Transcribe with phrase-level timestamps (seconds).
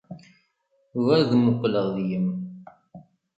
[0.99, 2.27] U ad muqleɣ deg-m...